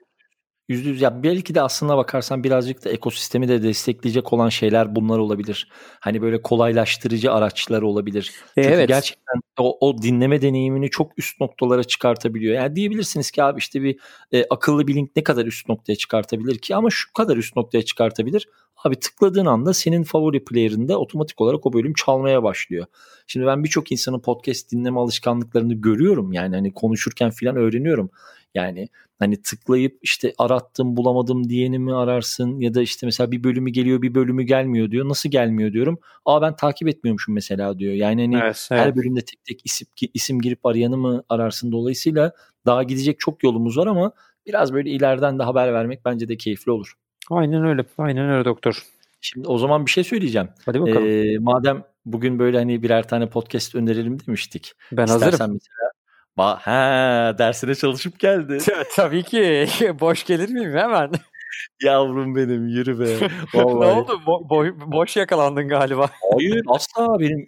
Yüzde 0.68 0.88
yüz. 0.88 1.00
Ya 1.00 1.22
belki 1.22 1.54
de 1.54 1.62
aslına 1.62 1.96
bakarsan 1.96 2.44
birazcık 2.44 2.84
da 2.84 2.90
ekosistemi 2.90 3.48
de 3.48 3.62
destekleyecek 3.62 4.32
olan 4.32 4.48
şeyler 4.48 4.94
bunlar 4.94 5.18
olabilir. 5.18 5.68
Hani 6.00 6.22
böyle 6.22 6.42
kolaylaştırıcı 6.42 7.32
araçlar 7.32 7.82
olabilir. 7.82 8.32
E, 8.56 8.62
Çünkü 8.62 8.74
evet. 8.74 8.88
gerçekten 8.88 9.40
o, 9.58 9.88
o 9.88 10.02
dinleme 10.02 10.42
deneyimini 10.42 10.90
çok 10.90 11.18
üst 11.18 11.40
noktalara 11.40 11.84
çıkartabiliyor. 11.84 12.54
Yani 12.54 12.76
diyebilirsiniz 12.76 13.30
ki 13.30 13.42
abi 13.42 13.58
işte 13.58 13.82
bir 13.82 13.98
e, 14.32 14.44
akıllı 14.50 14.86
bir 14.86 14.94
link 14.94 15.16
ne 15.16 15.22
kadar 15.24 15.46
üst 15.46 15.68
noktaya 15.68 15.96
çıkartabilir 15.96 16.58
ki 16.58 16.76
ama 16.76 16.90
şu 16.90 17.12
kadar 17.12 17.36
üst 17.36 17.56
noktaya 17.56 17.82
çıkartabilir. 17.82 18.48
Abi 18.84 18.96
tıkladığın 19.00 19.46
anda 19.46 19.74
senin 19.74 20.02
favori 20.02 20.44
player'ında 20.44 20.98
otomatik 20.98 21.40
olarak 21.40 21.66
o 21.66 21.72
bölüm 21.72 21.92
çalmaya 21.94 22.42
başlıyor. 22.42 22.86
Şimdi 23.26 23.46
ben 23.46 23.64
birçok 23.64 23.92
insanın 23.92 24.20
podcast 24.20 24.72
dinleme 24.72 25.00
alışkanlıklarını 25.00 25.74
görüyorum. 25.74 26.32
Yani 26.32 26.54
hani 26.54 26.74
konuşurken 26.74 27.30
filan 27.30 27.56
öğreniyorum. 27.56 28.10
Yani 28.54 28.88
hani 29.18 29.42
tıklayıp 29.42 29.98
işte 30.02 30.32
arattım 30.38 30.96
bulamadım 30.96 31.48
diyeni 31.48 31.78
mi 31.78 31.94
ararsın 31.94 32.60
ya 32.60 32.74
da 32.74 32.82
işte 32.82 33.06
mesela 33.06 33.30
bir 33.30 33.44
bölümü 33.44 33.70
geliyor 33.70 34.02
bir 34.02 34.14
bölümü 34.14 34.42
gelmiyor 34.42 34.90
diyor. 34.90 35.08
Nasıl 35.08 35.30
gelmiyor 35.30 35.72
diyorum. 35.72 35.98
Aa 36.24 36.42
ben 36.42 36.56
takip 36.56 36.88
etmiyormuşum 36.88 37.34
mesela 37.34 37.78
diyor. 37.78 37.94
Yani 37.94 38.22
hani 38.22 38.36
Evet, 38.36 38.68
her 38.70 38.86
evet. 38.86 38.96
bölümde 38.96 39.20
tek 39.20 39.44
tek 39.44 39.60
isim, 39.64 39.86
isim 40.14 40.40
girip 40.40 40.66
arayanı 40.66 40.96
mı 40.96 41.22
ararsın 41.28 41.72
dolayısıyla 41.72 42.32
daha 42.66 42.82
gidecek 42.82 43.20
çok 43.20 43.42
yolumuz 43.42 43.78
var 43.78 43.86
ama 43.86 44.12
biraz 44.46 44.72
böyle 44.72 44.90
ileriden 44.90 45.38
de 45.38 45.42
haber 45.42 45.72
vermek 45.72 46.04
bence 46.04 46.28
de 46.28 46.36
keyifli 46.36 46.72
olur. 46.72 46.94
Aynen 47.30 47.64
öyle. 47.64 47.84
Aynen 47.98 48.30
öyle 48.30 48.44
doktor. 48.44 48.82
Şimdi 49.20 49.48
o 49.48 49.58
zaman 49.58 49.86
bir 49.86 49.90
şey 49.90 50.04
söyleyeceğim. 50.04 50.48
Hadi 50.66 50.80
bakalım. 50.80 51.06
Ee, 51.06 51.38
madem 51.38 51.84
bugün 52.04 52.38
böyle 52.38 52.58
hani 52.58 52.82
birer 52.82 53.08
tane 53.08 53.28
podcast 53.28 53.74
önerelim 53.74 54.18
demiştik. 54.26 54.72
ben 54.92 55.04
İstersen 55.04 55.30
hazırım. 55.30 55.52
mesela 55.52 55.90
Ba 56.38 56.58
ha 56.62 57.34
dersine 57.38 57.74
çalışıp 57.74 58.18
geldi. 58.18 58.58
Tabii 58.96 59.22
ki. 59.22 59.66
Boş 60.00 60.24
gelir 60.24 60.48
miyim 60.48 60.72
hemen? 60.72 61.10
Yavrum 61.82 62.36
benim 62.36 62.68
yürü 62.68 63.00
be. 63.00 63.28
ne 63.54 63.62
oldu? 63.62 64.12
Bo- 64.26 64.48
bo- 64.48 64.92
boş 64.92 65.16
yakalandın 65.16 65.68
galiba. 65.68 66.10
Hayır 66.32 66.62
asla 66.66 67.20
benim 67.20 67.46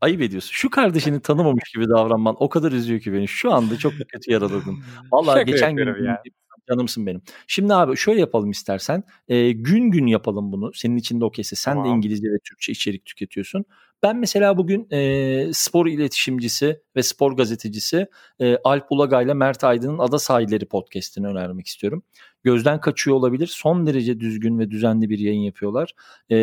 ayıp 0.00 0.20
ediyorsun. 0.22 0.50
Şu 0.52 0.70
kardeşini 0.70 1.20
tanımamış 1.20 1.72
gibi 1.74 1.88
davranman 1.88 2.36
o 2.38 2.48
kadar 2.48 2.72
üzüyor 2.72 3.00
ki 3.00 3.12
beni. 3.12 3.28
Şu 3.28 3.52
anda 3.52 3.78
çok 3.78 3.92
kötü 3.92 4.32
yaraladın. 4.32 4.78
Vallahi 5.12 5.44
geçen 5.44 5.76
gün 5.76 5.86
yapıyorum 5.86 6.06
ya. 6.06 6.22
Canımsın 6.70 7.06
benim. 7.06 7.22
Şimdi 7.46 7.74
abi 7.74 7.96
şöyle 7.96 8.20
yapalım 8.20 8.50
istersen. 8.50 9.04
Ee, 9.28 9.52
gün 9.52 9.90
gün 9.90 10.06
yapalım 10.06 10.52
bunu. 10.52 10.72
Senin 10.74 10.96
için 10.96 11.20
de 11.20 11.24
okeyse. 11.24 11.56
Sen 11.56 11.76
de 11.76 11.82
Tamam. 11.82 11.96
İngilizce 11.96 12.28
ve 12.28 12.38
Türkçe 12.44 12.72
içerik 12.72 13.04
tüketiyorsun. 13.04 13.64
Ben 14.02 14.16
mesela 14.16 14.56
bugün 14.58 14.88
e, 14.90 15.50
spor 15.52 15.86
iletişimcisi 15.86 16.80
ve 16.96 17.02
spor 17.02 17.32
gazetecisi 17.32 18.06
e, 18.40 18.56
Alp 18.64 18.86
Ulaga 18.90 19.22
ile 19.22 19.34
Mert 19.34 19.64
Aydın'ın 19.64 19.98
Ada 19.98 20.18
Sahilleri 20.18 20.66
podcast'ini 20.66 21.26
önermek 21.26 21.66
istiyorum. 21.66 22.02
Gözden 22.44 22.80
kaçıyor 22.80 23.16
olabilir. 23.16 23.46
Son 23.46 23.86
derece 23.86 24.20
düzgün 24.20 24.58
ve 24.58 24.70
düzenli 24.70 25.10
bir 25.10 25.18
yayın 25.18 25.40
yapıyorlar. 25.40 25.94
E, 26.30 26.36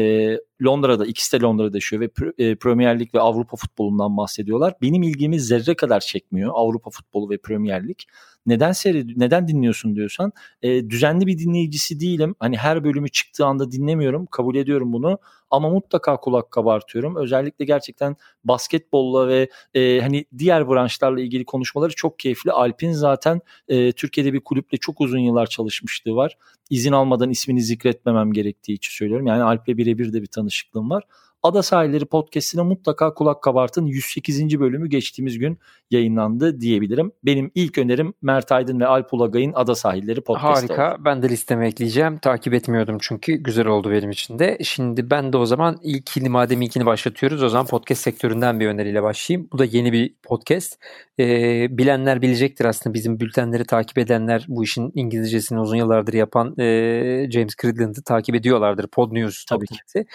Londra'da, 0.66 1.06
ikisi 1.06 1.40
de 1.40 1.44
Londra'da 1.44 1.78
yaşıyor 1.78 2.02
ve 2.02 2.06
Pre- 2.06 2.34
e, 2.52 2.56
Premier 2.56 3.00
Lig 3.00 3.16
ve 3.16 3.20
Avrupa 3.20 3.58
futbolundan 3.58 4.18
bahsediyorlar. 4.18 4.74
Benim 4.82 5.04
ilgimi 5.04 5.40
zerre 5.40 5.76
kadar 5.76 6.00
çekmiyor 6.00 6.52
Avrupa 6.54 6.90
futbolu 6.90 7.30
ve 7.30 7.38
Premier 7.38 7.88
Lig. 7.88 7.98
Neden 8.46 8.72
seyredi 8.72 9.14
neden 9.18 9.48
dinliyorsun 9.48 9.96
diyorsan 9.96 10.32
e, 10.62 10.90
düzenli 10.90 11.28
bir 11.28 11.40
dinleyicisi 11.40 12.00
değilim. 12.00 12.36
Hani 12.40 12.58
her 12.58 12.84
bölümü 12.84 13.10
çıktığı 13.10 13.46
anda 13.46 13.72
dinlemiyorum. 13.72 14.26
Kabul 14.26 14.56
ediyorum 14.56 14.94
bunu. 14.94 15.20
Ama 15.50 15.70
mutlaka 15.70 16.18
kulak 16.18 16.52
kabartıyorum. 16.52 17.16
Özellikle 17.16 17.66
gerçekten 17.66 18.16
basketbolla 18.44 19.28
ve 19.28 19.50
e, 19.74 20.00
hani 20.02 20.26
diğer 20.38 20.70
branşlarla 20.70 21.22
ilgili 21.22 21.46
konuşmaları 21.46 21.96
çok 21.96 22.20
keyifli. 22.20 22.52
Alp'in 22.52 22.92
zaten 22.92 23.42
e, 23.68 23.92
Türkiye'de 23.92 24.34
bir 24.34 24.40
kulüple 24.40 24.78
çok 24.78 25.02
uzun 25.02 25.20
yıllar 25.20 25.48
çalışmışlığı 25.88 26.16
var. 26.16 26.38
İzin 26.70 26.92
almadan 26.92 27.30
ismini 27.30 27.62
zikretmemem 27.62 28.34
gerektiği 28.34 28.74
için 28.74 28.92
söylüyorum. 28.92 29.28
Yani 29.28 29.44
Alp'le 29.44 29.68
birebir 29.68 30.14
de 30.14 30.22
bir 30.22 30.28
tanışıklığım 30.28 30.90
var. 30.90 31.04
Ada 31.44 31.64
Sahilleri 31.64 32.06
Podcast'ine 32.06 32.62
mutlaka 32.62 33.14
kulak 33.14 33.44
kabartın. 33.44 33.86
108. 33.86 34.60
bölümü 34.60 34.90
geçtiğimiz 34.90 35.40
gün 35.40 35.60
yayınlandı 35.92 36.62
diyebilirim. 36.62 37.12
Benim 37.26 37.52
ilk 37.56 37.78
önerim 37.78 38.14
Mert 38.22 38.52
Aydın 38.52 38.80
ve 38.80 38.88
Alp 38.88 39.14
Ulagay'ın 39.14 39.54
Ada 39.56 39.76
Sahilleri 39.76 40.22
Podcast'ı 40.22 40.68
Harika. 40.68 40.94
oldu. 40.94 41.02
Ben 41.06 41.22
de 41.24 41.30
listeme 41.30 41.68
ekleyeceğim. 41.68 42.18
Takip 42.18 42.54
etmiyordum 42.54 42.98
çünkü. 43.02 43.34
Güzel 43.34 43.68
oldu 43.68 43.92
benim 43.92 44.10
için 44.10 44.40
de. 44.40 44.58
Şimdi 44.64 45.10
ben 45.10 45.34
de 45.34 45.38
o 45.38 45.46
zaman 45.46 45.78
ilkini 45.84 46.30
madem 46.30 46.62
ilkini 46.62 46.86
başlatıyoruz 46.86 47.44
o 47.44 47.50
zaman 47.50 47.68
podcast 47.68 48.02
sektöründen 48.02 48.60
bir 48.60 48.68
öneriyle 48.68 49.04
başlayayım. 49.04 49.50
Bu 49.54 49.60
da 49.60 49.66
yeni 49.66 49.94
bir 49.94 50.16
podcast. 50.24 50.80
Ee, 51.20 51.68
bilenler 51.78 52.22
bilecektir 52.22 52.66
aslında 52.66 52.94
bizim 52.94 53.20
bültenleri 53.20 53.66
takip 53.66 53.98
edenler 53.98 54.46
bu 54.48 54.64
işin 54.64 54.92
İngilizcesini 54.96 55.60
uzun 55.60 55.76
yıllardır 55.76 56.14
yapan 56.14 56.60
e, 56.60 57.28
James 57.32 57.56
Cridland'ı 57.62 58.04
takip 58.04 58.36
ediyorlardır. 58.36 58.88
Pod 58.88 59.12
News 59.12 59.46
Tabii 59.46 59.66
ki. 59.66 60.06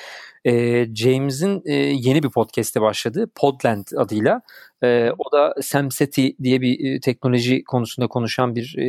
James'in 0.94 1.62
yeni 1.94 2.22
bir 2.22 2.30
podcast'e 2.30 2.80
başladı. 2.80 3.30
Podland 3.34 3.86
adıyla. 3.96 4.42
Ee, 4.82 5.10
o 5.18 5.32
da 5.32 5.54
Samseti 5.62 6.36
diye 6.42 6.60
bir 6.60 6.94
e, 6.94 7.00
teknoloji 7.00 7.64
konusunda 7.64 8.06
konuşan 8.06 8.56
bir 8.56 8.74
e, 8.78 8.84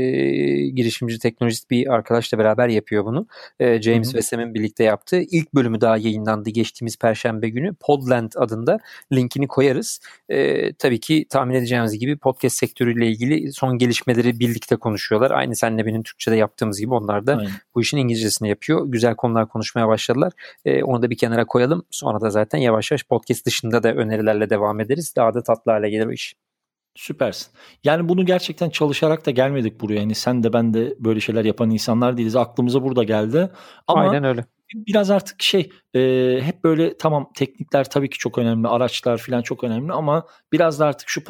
girişimci 0.70 1.20
teknolojist 1.20 1.70
bir 1.72 1.94
arkadaşla 1.94 2.38
beraber 2.38 2.68
yapıyor 2.68 3.06
bunu. 3.06 3.28
E, 3.60 3.82
James 3.82 4.08
Hı 4.08 4.12
hı. 4.12 4.18
ve 4.18 4.22
Sam'in 4.22 4.54
birlikte 4.54 4.84
yaptığı 4.84 5.22
ilk 5.22 5.54
bölümü 5.54 5.82
daha 5.82 5.98
yayınlandı 5.98 6.50
geçtiğimiz 6.50 6.98
perşembe 6.98 7.50
günü. 7.50 7.74
Podland 7.80 8.32
adında 8.36 8.80
linkini 9.14 9.48
koyarız. 9.48 10.00
E, 10.30 10.74
tabii 10.74 11.00
ki 11.00 11.26
tahmin 11.30 11.56
edeceğiniz 11.56 12.00
gibi 12.00 12.18
podcast 12.18 12.58
sektörüyle 12.58 13.08
ilgili 13.08 13.54
son 13.54 13.78
gelişmeleri 13.78 14.40
birlikte 14.40 14.76
konuşuyorlar. 14.76 15.32
Aynı 15.32 15.56
senle 15.56 15.86
benim 15.86 16.04
Türkçe'de 16.04 16.36
yaptığımız 16.36 16.80
gibi 16.80 16.94
onlar 16.94 17.28
da 17.28 17.36
Aynen. 17.36 17.52
bu 17.76 17.82
işin 17.82 17.98
İngilizcesini 17.98 18.50
yapıyor. 18.50 18.86
Güzel 18.88 19.16
konular 19.16 19.50
konuşmaya 19.50 19.88
başladılar. 19.88 20.34
E, 20.66 20.84
onu 20.84 21.02
da 21.02 21.10
bir 21.10 21.18
kenara 21.18 21.46
koyalım. 21.46 21.86
Sonra 21.92 22.22
da 22.22 22.30
zaten 22.30 22.60
yavaş 22.60 22.92
yavaş 22.92 23.04
podcast 23.04 23.46
dışında 23.46 23.84
da 23.84 23.94
önerilerle 23.94 24.50
devam 24.50 24.80
ederiz. 24.80 25.14
Daha 25.16 25.34
da 25.34 25.44
tatlı 25.44 25.72
hale 25.84 25.90
gelir 25.90 26.06
o 26.08 26.12
iş. 26.12 26.36
Süpersin. 26.96 27.48
Yani 27.84 28.10
bunu 28.10 28.26
gerçekten 28.26 28.70
çalışarak 28.70 29.26
da 29.26 29.32
gelmedik 29.32 29.82
buraya. 29.82 30.00
Yani 30.00 30.16
sen 30.16 30.44
de 30.44 30.54
ben 30.54 30.74
de 30.74 30.96
böyle 31.00 31.20
şeyler 31.20 31.46
yapan 31.46 31.70
insanlar 31.70 32.18
değiliz. 32.18 32.36
Aklımıza 32.36 32.84
burada 32.84 33.04
geldi. 33.04 33.50
Ama 33.88 34.02
Aynen 34.02 34.24
öyle. 34.24 34.46
biraz 34.76 35.12
artık 35.12 35.42
şey 35.42 35.70
e, 35.96 36.00
hep 36.44 36.64
böyle 36.64 36.98
tamam 36.98 37.32
teknikler 37.36 37.90
tabii 37.90 38.10
ki 38.10 38.18
çok 38.18 38.38
önemli. 38.38 38.68
Araçlar 38.68 39.18
falan 39.18 39.42
çok 39.42 39.64
önemli 39.64 39.94
ama 39.94 40.28
biraz 40.52 40.80
da 40.80 40.86
artık 40.86 41.10
şu 41.10 41.24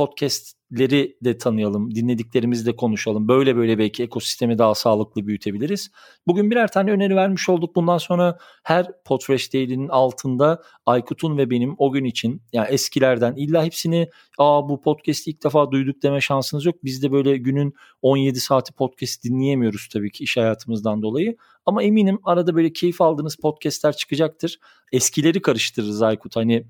podcastleri 0.74 1.18
de 1.24 1.38
tanıyalım. 1.38 1.96
Dinlediklerimizi 1.96 2.66
de 2.66 2.76
konuşalım. 2.76 3.28
Böyle 3.28 3.56
böyle 3.56 3.78
belki 3.78 4.04
ekosistemi 4.04 4.58
daha 4.58 4.76
sağlıklı 4.76 5.28
büyütebiliriz. 5.28 5.92
Bugün 6.28 6.52
birer 6.52 6.72
tane 6.72 6.92
öneri 6.92 7.16
vermiş 7.16 7.50
olduk. 7.50 7.76
Bundan 7.76 7.98
sonra 7.98 8.38
her 8.64 8.88
Podfresh 9.06 9.54
Daily'nin 9.54 9.88
altında 9.88 10.62
Aykut'un 10.86 11.38
ve 11.38 11.50
benim 11.50 11.76
o 11.78 11.92
gün 11.92 12.04
için 12.06 12.42
yani 12.54 12.68
eskilerden 12.70 13.36
illa 13.36 13.64
hepsini 13.64 14.10
aa 14.38 14.70
bu 14.70 14.82
podcast'i 14.82 15.32
ilk 15.32 15.44
defa 15.44 15.72
duyduk 15.72 16.04
deme 16.04 16.22
şansınız 16.22 16.66
yok. 16.66 16.76
Biz 16.84 17.04
de 17.04 17.12
böyle 17.12 17.38
günün 17.38 17.74
17 18.02 18.40
saati 18.40 18.74
podcast 18.74 19.24
dinleyemiyoruz 19.24 19.88
tabii 19.94 20.12
ki 20.12 20.24
iş 20.24 20.38
hayatımızdan 20.38 21.02
dolayı. 21.02 21.38
Ama 21.66 21.84
eminim 21.84 22.20
arada 22.24 22.56
böyle 22.56 22.74
keyif 22.74 23.02
aldığınız 23.02 23.36
podcastler 23.36 23.94
çıkacaktır. 23.96 24.60
Eskileri 24.92 25.42
karıştırırız 25.42 26.02
Aykut. 26.02 26.36
Hani 26.36 26.66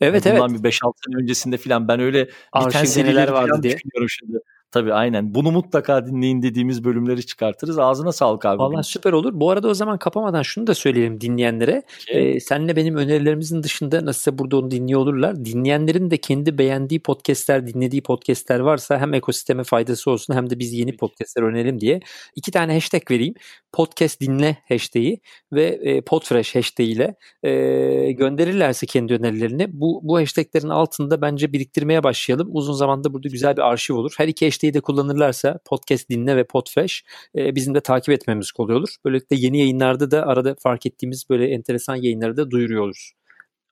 Evet 0.00 0.26
evet. 0.26 0.40
bundan 0.40 0.54
bir 0.54 0.70
5-6 0.70 0.92
sene 1.06 1.22
öncesinde 1.22 1.56
falan 1.56 1.88
ben 1.88 2.00
öyle 2.00 2.28
biten 2.56 3.06
neler 3.06 3.28
vardı 3.28 3.62
diye. 3.62 3.76
düşünüyorum 3.76 4.08
şimdi. 4.08 4.38
Tabii 4.74 4.92
aynen. 4.92 5.34
Bunu 5.34 5.50
mutlaka 5.52 6.06
dinleyin 6.06 6.42
dediğimiz 6.42 6.84
bölümleri 6.84 7.26
çıkartırız. 7.26 7.78
Ağzına 7.78 8.12
sağlık 8.12 8.44
abi. 8.44 8.58
Valla 8.58 8.82
süper 8.82 9.12
olur. 9.12 9.30
Bu 9.34 9.50
arada 9.50 9.68
o 9.68 9.74
zaman 9.74 9.98
kapamadan 9.98 10.42
şunu 10.42 10.66
da 10.66 10.74
söyleyelim 10.74 11.20
dinleyenlere. 11.20 11.82
Ee, 12.08 12.40
senle 12.40 12.76
benim 12.76 12.96
önerilerimizin 12.96 13.62
dışında 13.62 14.04
nasılsa 14.04 14.38
burada 14.38 14.56
onu 14.56 14.70
dinliyor 14.70 15.00
olurlar. 15.00 15.44
Dinleyenlerin 15.44 16.10
de 16.10 16.16
kendi 16.16 16.58
beğendiği 16.58 17.02
podcastler, 17.02 17.66
dinlediği 17.66 18.02
podcastler 18.02 18.60
varsa 18.60 18.98
hem 18.98 19.14
ekosisteme 19.14 19.64
faydası 19.64 20.10
olsun 20.10 20.34
hem 20.34 20.50
de 20.50 20.58
biz 20.58 20.72
yeni 20.72 20.96
podcastler 20.96 21.42
önerelim 21.42 21.80
diye 21.80 22.00
iki 22.36 22.50
tane 22.50 22.72
hashtag 22.74 23.10
vereyim. 23.10 23.34
Podcast 23.74 24.20
dinle 24.20 24.56
hashtag'i 24.68 25.20
ve 25.52 25.64
e, 25.64 26.00
Podfresh 26.00 26.54
hashtag 26.54 26.88
ile 26.88 27.14
e, 27.42 28.12
gönderirlerse 28.12 28.86
kendi 28.86 29.14
önerilerini 29.14 29.66
bu, 29.72 30.00
bu 30.02 30.16
hashtaglerin 30.18 30.68
altında 30.68 31.22
bence 31.22 31.52
biriktirmeye 31.52 32.02
başlayalım. 32.02 32.48
Uzun 32.50 32.72
zamanda 32.72 33.12
burada 33.12 33.28
güzel 33.28 33.56
bir 33.56 33.62
arşiv 33.62 33.94
olur. 33.94 34.14
Her 34.18 34.28
iki 34.28 34.46
hashtag'i 34.46 34.74
de 34.74 34.80
kullanırlarsa 34.80 35.58
podcast 35.64 36.10
dinle 36.10 36.36
ve 36.36 36.44
Podfresh 36.44 37.04
e, 37.36 37.54
bizim 37.54 37.74
de 37.74 37.80
takip 37.80 38.08
etmemiz 38.08 38.52
kolay 38.52 38.76
olur. 38.76 38.96
Böylelikle 39.04 39.36
yeni 39.36 39.58
yayınlarda 39.58 40.10
da 40.10 40.26
arada 40.26 40.56
fark 40.58 40.86
ettiğimiz 40.86 41.24
böyle 41.30 41.46
enteresan 41.46 41.96
yayınları 41.96 42.36
da 42.36 42.50
duyuruyor 42.50 42.82
oluruz. 42.82 43.12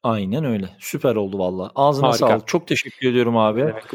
Aynen 0.03 0.45
öyle. 0.45 0.69
Süper 0.79 1.17
oldu 1.17 1.39
valla. 1.39 1.71
Ağzına 1.75 2.09
Harika. 2.09 2.19
sağlık. 2.19 2.47
Çok 2.49 2.67
teşekkür 2.69 3.11
ediyorum 3.11 3.37
abi. 3.37 3.61
Demek 3.61 3.95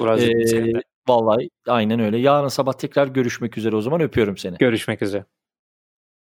Ee, 0.77 0.81
vallahi 1.07 1.49
aynen 1.67 1.99
öyle. 1.99 2.17
Yarın 2.17 2.47
sabah 2.47 2.73
tekrar 2.73 3.07
görüşmek 3.07 3.57
üzere 3.57 3.75
o 3.75 3.81
zaman 3.81 4.01
öpüyorum 4.01 4.37
seni. 4.37 4.57
Görüşmek 4.57 5.01
üzere. 5.01 5.25